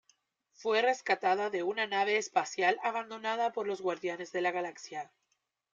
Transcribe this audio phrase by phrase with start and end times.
[0.55, 5.11] Fue rescatada de una nave espacial abandonada por los Guardianes de la Galaxia.